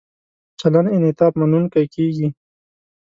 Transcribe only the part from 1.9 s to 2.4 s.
کیږي.